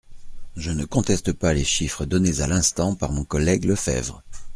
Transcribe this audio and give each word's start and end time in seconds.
Je 0.55 0.71
ne 0.71 0.83
conteste 0.83 1.31
pas 1.31 1.53
les 1.53 1.63
chiffres 1.63 2.05
donnés 2.07 2.41
à 2.41 2.47
l’instant 2.47 2.95
par 2.95 3.11
mon 3.11 3.23
collègue 3.23 3.65
Lefebvre. 3.65 4.23